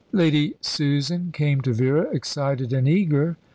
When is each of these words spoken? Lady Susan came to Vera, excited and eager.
Lady 0.13 0.55
Susan 0.61 1.31
came 1.31 1.61
to 1.61 1.73
Vera, 1.73 2.09
excited 2.09 2.73
and 2.73 2.87
eager. 2.87 3.37